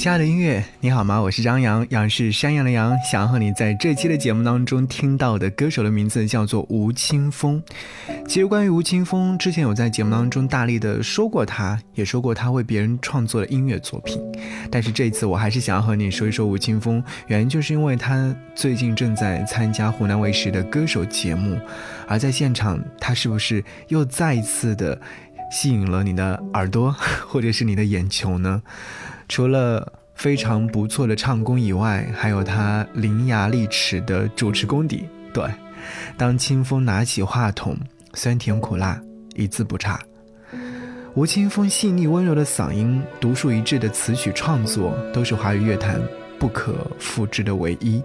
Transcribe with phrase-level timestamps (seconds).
[0.00, 1.20] 亲爱的音乐，你好吗？
[1.20, 2.96] 我是张扬，杨是山羊的羊。
[3.04, 7.62] 想要和你在这期的节目当中听到的歌手的名字叫做吴青峰。
[8.26, 14.18] 其实关于吴青峰，之前有在节目当中大力的说过他，也说过他为别人创作的音乐作品。
[14.70, 21.60] 但是这一次我还是想要和你说一说吴青峰，原因就是因为他最近正在参加湖南卫视的歌手节目，
[22.08, 24.98] 而在现场他是不是又再一次的
[25.52, 26.90] 吸引了你的耳朵
[27.28, 28.62] 或者是你的眼球呢？
[29.30, 35.08] 除了非常不错的唱功以外，还有他伶牙俐齿的主持功底。
[35.32, 35.44] 对，
[36.16, 37.76] 当清风拿起话筒，
[38.14, 39.00] 酸甜苦辣
[39.36, 40.00] 一字不差。
[41.14, 46.00] 吴青峰细腻温柔的嗓音，独树一帜的词曲创作，都是华语乐坛
[46.36, 48.02] 不可复制的唯一。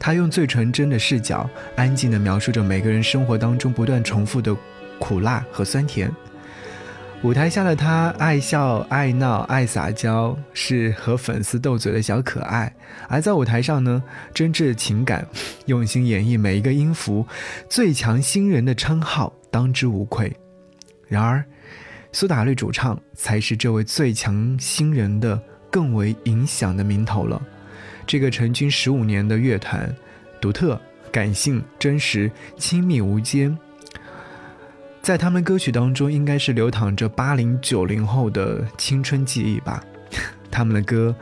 [0.00, 4.56] 他用最纯真的视角，安静地描述着每个人生活当中不断重复的
[4.98, 6.12] 苦辣和酸甜。
[7.24, 12.70] 舞台下的他爱笑爱闹爱撒娇，是和粉丝斗嘴的小可爱；
[13.08, 14.00] 而在舞台上呢，
[14.32, 15.26] 真挚的情感，
[15.66, 17.26] 用心演绎每一个音符，
[17.68, 20.32] 最强新人的称号当之无愧。
[21.08, 21.44] 然而，
[22.12, 25.40] 苏打绿主唱才是这位最强新人的
[25.72, 27.42] 更为影响的名头了。
[28.06, 29.92] 这个成军十五年的乐团，
[30.40, 33.58] 独特、感性、真实、亲密无间。
[35.08, 39.82] 在他们歌曲当中，应该是流淌着八零九零后的青春记忆吧。
[40.52, 41.16] 他们的歌，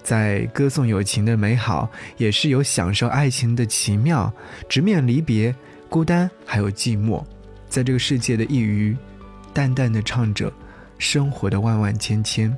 [0.00, 4.32] 在歌颂友情的美好，也是有享受爱情的奇妙，
[4.68, 5.52] 直面离别、
[5.88, 7.24] 孤单还有寂寞，
[7.68, 8.96] 在这个世界的一隅，
[9.52, 10.52] 淡淡的唱着
[10.96, 12.56] 生活的万万千千。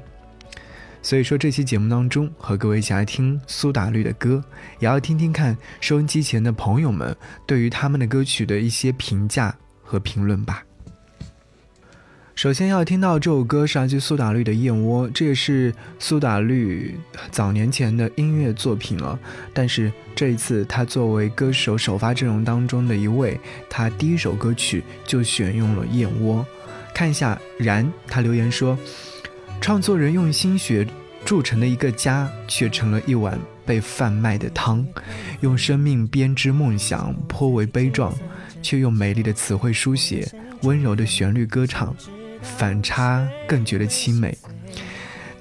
[1.00, 4.44] 所以说，这期节目当中和各位一起来听苏打绿的歌，
[4.80, 10.62] 也要听听看收音机前的朋友们对于他们的歌曲的一些评价和评论吧。
[12.34, 16.98] 首先要听到这首歌是来自苏打绿的《燕窝》，这也是苏打绿
[17.30, 19.18] 早年前的音乐作品了。
[19.52, 23.38] 但是这一次，他作为歌手首发阵容当中的一位，
[23.70, 26.40] 他第一首歌曲就选用了《燕窝》。
[26.92, 28.77] 看一下然，他留言说
[29.61, 30.84] ：“创作人用心血
[31.24, 34.84] 铸成的一个家，却成了一碗被贩卖的汤。
[35.40, 38.12] 用生命编织梦想，颇为悲壮，
[38.61, 40.28] 却用美丽的词汇书写，
[40.62, 41.95] 温柔的旋律歌唱。”
[42.44, 44.36] 反差更觉得凄美，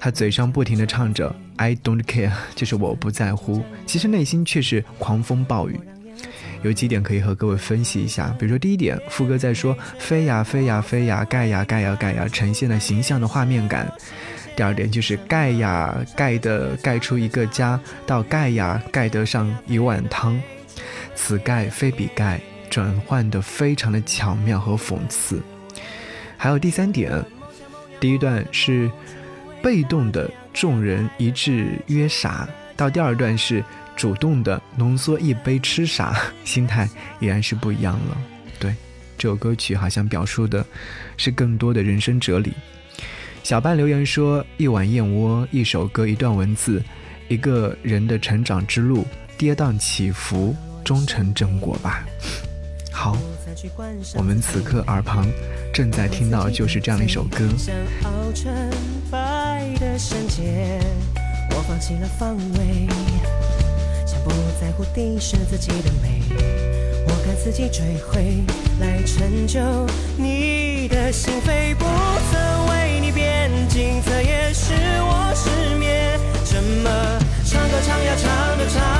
[0.00, 5.78] 他嘴上不停地唱着 "I don't care"，就是我不在乎，其实内心却是狂风暴雨。
[6.62, 13.92] 有几点可以和各位分析一下，比如说第一点，副歌在说飞呀飞呀飞呀，盖呀盖呀盖呀，呈现了形象的画面感。
[14.56, 20.40] 第二点就是盖呀盖的盖出一个家，到盖呀盖得上一碗汤，
[21.14, 25.42] 此盖非彼盖，转换的非常的巧妙和讽刺。
[26.36, 27.24] 还有第三点，
[27.98, 28.90] 第一段是
[29.62, 33.64] 被动的众人一致约啥，到第二段是
[33.96, 36.88] 主动的浓缩一杯吃啥， 心态
[37.20, 38.16] 依然是不一样了。
[38.58, 38.74] 对，
[39.16, 40.64] 这首歌曲好像表述的
[41.16, 42.52] 是更多的人生哲理。
[43.42, 46.82] 小半留言说：“一碗燕窝，一首歌，一段文字，
[47.28, 49.06] 一个人的成长之路，
[49.36, 52.06] 跌宕起伏，终成正果吧。”
[52.94, 53.16] 好，
[54.14, 55.26] 我们此刻耳旁
[55.72, 57.44] 正在听到就是这样的一首歌。
[61.50, 62.86] 我放弃了防卫，
[64.06, 66.22] 像不在乎敌视自己的美，
[67.06, 68.44] 我该自己追回，
[68.80, 69.60] 来成就
[70.16, 71.74] 你的心扉。
[71.74, 71.84] 不
[72.30, 74.72] 曾为你变金色，也是
[75.02, 76.18] 我失眠。
[76.44, 78.93] 怎么唱歌唱呀唱着唱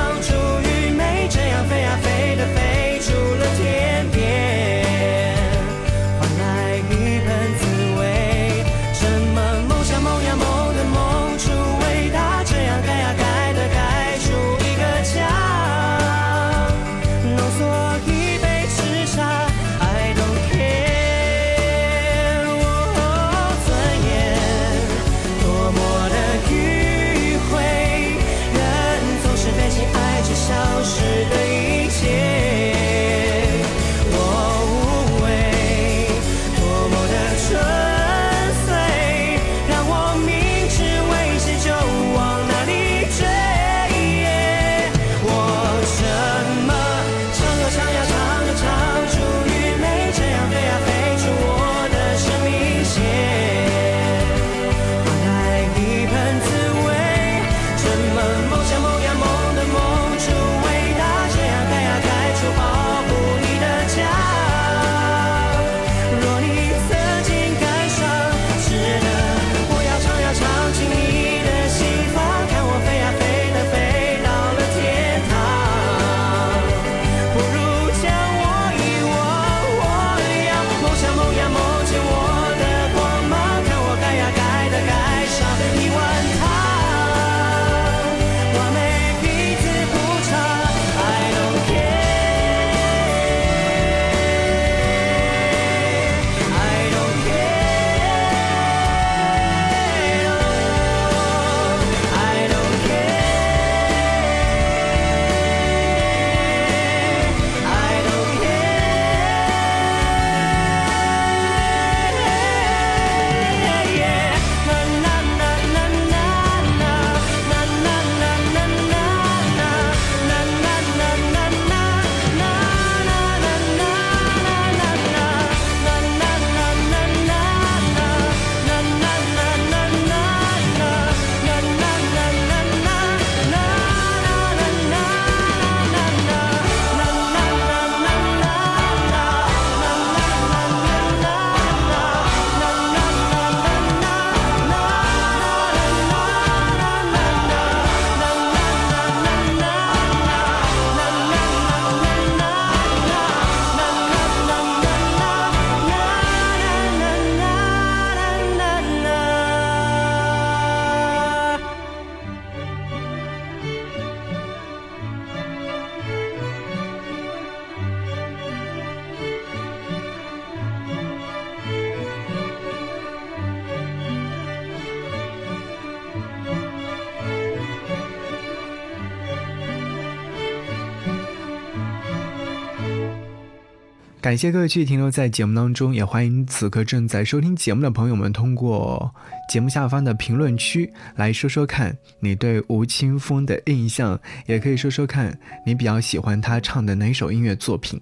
[184.24, 189.14] 感谢各位继续停留在节目当中，也欢迎此刻正在收听节目的朋友们通过
[189.50, 198.00] 节目下方的评论区来说说看你对吴青峰的印象，也可以说说看你比较喜欢他唱的哪首音乐作品。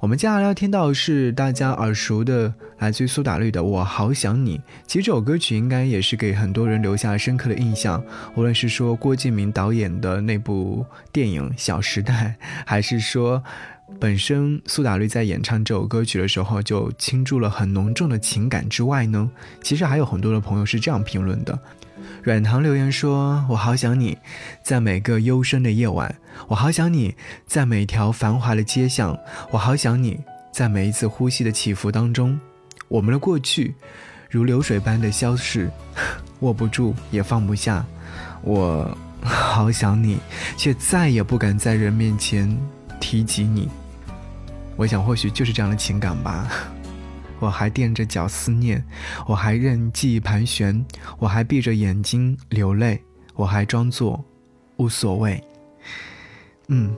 [0.00, 4.58] 我们接下来要听到是大家耳熟的，来自于苏打绿的《我好想你》。
[4.86, 8.04] 其实这首歌曲应该也是给很多人留下深刻的印象，
[8.34, 12.36] 无论是说郭敬明导演的那部电影《小时代》，
[12.66, 13.42] 还是说。
[14.00, 19.30] 本身苏打绿在演唱这首歌曲的时候就倾注了很浓重的情感之外呢，
[19.62, 21.58] 其实还有很多的朋友是这样评论的。
[22.22, 24.18] 软糖留言说：“我好想你，
[24.62, 26.08] 在每个幽深的夜晚；
[26.48, 27.14] 我好想你，
[27.46, 29.16] 在每条繁华的街巷；
[29.50, 30.18] 我好想你，
[30.52, 32.38] 在每一次呼吸的起伏当中。
[32.88, 33.74] 我们的过去，
[34.30, 35.70] 如流水般的消逝，
[36.40, 37.84] 握不住也放不下。
[38.42, 40.18] 我好想你，
[40.56, 42.56] 却再也不敢在人面前
[43.00, 43.68] 提及你。”
[44.76, 46.48] 我想，或许就是这样的情感吧。
[47.38, 48.84] 我还垫着脚思念，
[49.26, 50.84] 我还任记忆盘旋，
[51.18, 53.02] 我还闭着眼睛流泪，
[53.34, 54.24] 我还装作
[54.76, 55.42] 无所谓。
[56.68, 56.94] 嗯，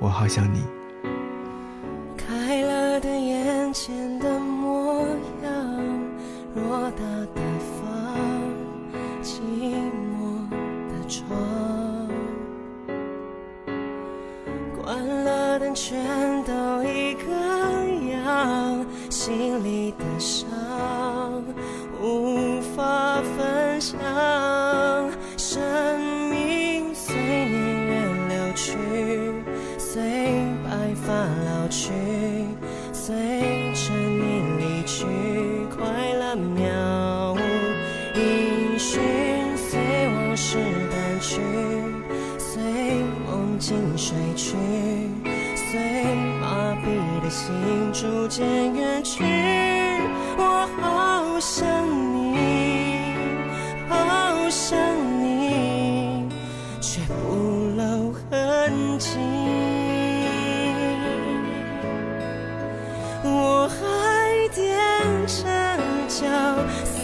[0.00, 0.77] 我好想你。
[32.92, 33.14] 随
[33.74, 35.04] 着你离去，
[35.76, 37.38] 快乐渺无
[38.18, 39.00] 音讯，
[39.56, 39.78] 随
[40.14, 40.58] 往事
[40.90, 41.40] 淡去，
[42.38, 42.62] 随
[43.26, 44.56] 梦境睡去。
[45.70, 46.86] 随麻痹
[47.22, 47.46] 的心
[47.92, 49.22] 逐渐远去，
[66.58, 66.97] ¡Suscríbete!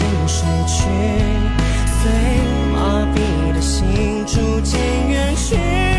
[0.00, 0.84] 心睡去，
[2.00, 2.10] 随
[2.72, 4.80] 麻痹的心逐渐
[5.10, 5.89] 远去。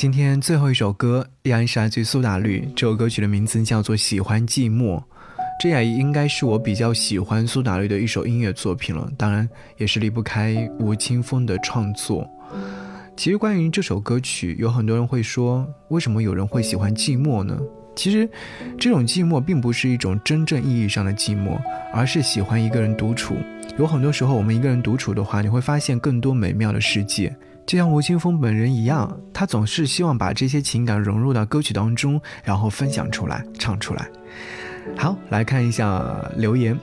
[0.00, 4.96] 今天最后一首歌依然是来自于苏打绿，这首歌曲的名字叫做《喜欢寂寞》，
[5.60, 9.06] 这也应该是我比较喜欢苏打绿的一首音乐作品了。
[9.18, 12.26] 当然，也是离不开吴青峰的创作。
[13.14, 17.60] 其实关于这首歌曲，有很多人会说，为什么有人会喜欢寂寞呢？
[17.94, 18.26] 其实，
[18.78, 21.60] 这种寂寞并不是一种真正意义上的寂寞，
[21.92, 23.36] 而是喜欢一个人独处。
[23.78, 27.36] 有很多时候，我们一个人独处的话，你会发现更多美妙的世界。
[27.66, 34.08] 就像吴青峰本人一样，他总是希望把这些情感融入到歌曲当中，然后分享出来，唱出来。
[34.96, 36.04] 好，来看一下
[36.36, 36.76] 留言，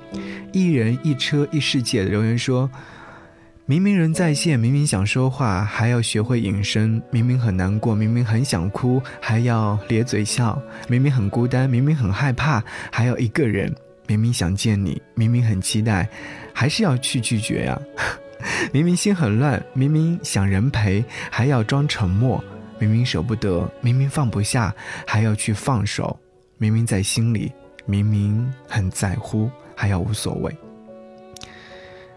[0.54, 2.70] 一人一车一世界的留言说：
[3.66, 10.58] 明明人在线，明明想说话，还要学会隐身；明明很难过，明明很想哭，还要咧嘴笑；
[10.88, 13.70] 明明很孤单，明明很害怕，还要一个人；
[14.08, 16.08] 明明想见你，明明很期待，
[16.54, 17.82] 还是要去拒绝呀。
[18.72, 22.40] 明明心很乱，明明想人陪，还要装沉默；
[22.80, 24.74] 明明舍不得，明明放不下，
[25.06, 26.18] 还要去放手；
[26.58, 27.52] 明明在心里，
[27.86, 30.56] 明明很在乎，还要无所谓。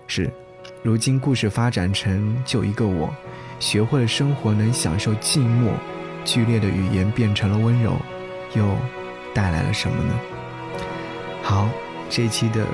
[0.07, 0.31] 是，
[0.83, 3.15] 如今故事发展成就一个我，
[3.59, 5.71] 学会了生活能享受寂寞，
[6.25, 7.97] 剧烈的语言变成了温柔，
[8.55, 8.65] 又
[9.35, 10.15] 带来了什么呢？
[11.43, 11.69] 好，
[12.09, 12.67] 这一期的。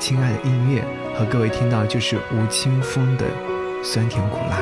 [0.00, 0.84] 亲爱的音乐
[1.18, 3.24] 和各位听到就是吴青峰的
[3.82, 4.58] 酸甜苦辣，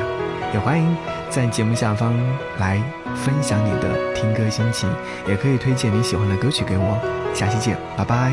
[0.51, 0.97] 也欢迎
[1.29, 2.15] 在节目下方
[2.57, 2.81] 来
[3.13, 4.89] 分享你的听歌心情，
[5.27, 6.97] 也可以推荐你喜欢的歌曲给我。
[7.31, 8.31] 下期见，拜拜。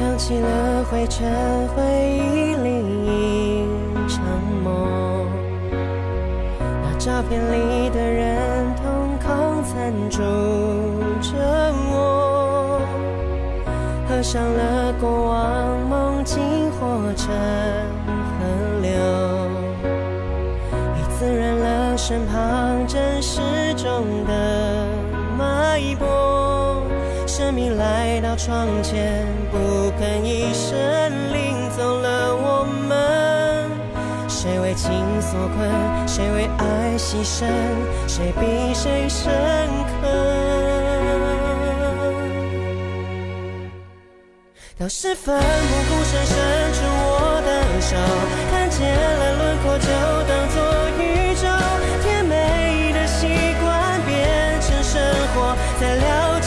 [0.00, 2.70] 扬起了灰尘，回忆里
[3.04, 4.24] 一场
[4.64, 5.28] 梦。
[6.82, 10.22] 那照片里的人，瞳孔残住
[11.20, 11.36] 着
[11.92, 12.29] 我。
[14.20, 16.86] 合上了过往，梦境化
[17.16, 17.34] 成
[18.04, 18.44] 河
[18.82, 18.90] 流，
[20.94, 23.40] 已滋润了身旁真实
[23.78, 24.84] 中的
[25.38, 26.82] 脉搏。
[27.26, 30.76] 生命来到窗前，不肯一声
[31.32, 33.70] 领走了我们。
[34.28, 36.06] 谁为情所困？
[36.06, 37.46] 谁为爱牺牲？
[38.06, 39.32] 谁比谁深
[40.02, 40.59] 刻？
[44.80, 47.94] 当时奋不顾身伸出我的手，
[48.50, 49.84] 看见了轮廓就
[50.24, 50.56] 当作
[50.96, 51.44] 宇宙。
[52.02, 53.28] 甜美的习
[53.60, 54.96] 惯变成生
[55.34, 56.39] 活，才了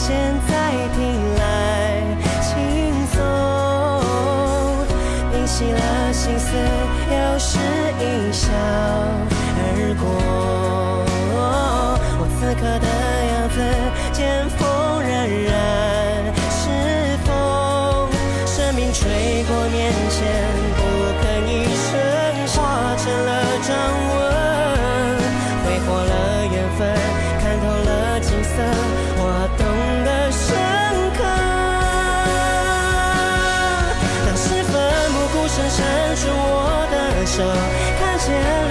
[0.00, 0.14] 现
[0.48, 0.52] 在
[0.94, 0.98] 听
[1.36, 1.42] 来
[2.40, 2.48] 轻
[3.12, 3.16] 松。
[5.32, 6.46] 平息了心思，
[7.10, 7.58] 又是
[8.00, 8.02] 一
[8.32, 8.46] 笑
[9.58, 9.60] 而
[10.00, 10.02] 过。
[12.20, 12.88] 我此刻的
[37.38, 37.44] 手，
[38.00, 38.67] 看见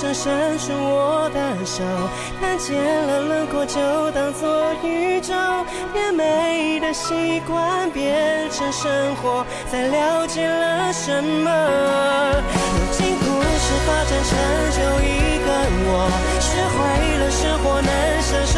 [0.00, 1.84] 声闪烁我的手，
[2.40, 2.74] 看见
[3.06, 3.78] 了轮廓就
[4.12, 5.34] 当做宇宙，
[5.92, 11.50] 甜美的习惯变成生活，才了解了什么。
[12.48, 14.32] 如今故事发展成
[14.72, 15.48] 就一个
[15.84, 16.08] 我，
[16.40, 16.78] 学会
[17.18, 18.56] 了生活能享受